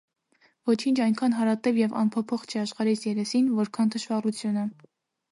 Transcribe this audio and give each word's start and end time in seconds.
Ոչինչ 0.67 0.93
այնքան 1.03 1.35
հարատև 1.39 1.75
և 1.79 1.93
անփոփոխ 2.03 2.45
չէ 2.53 2.61
աշխարհիս 2.63 3.03
երեսին, 3.11 3.51
որքան 3.59 3.93
թշվառությունը: 3.97 4.65